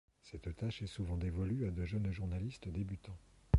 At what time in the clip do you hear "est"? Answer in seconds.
0.81-0.87